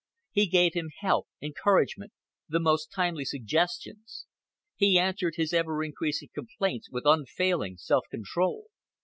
[0.31, 2.11] He gave him help, encouragement,
[2.49, 4.25] the most timely suggestions.
[4.75, 8.65] He answered his ever increasing complaints with unfailing self control.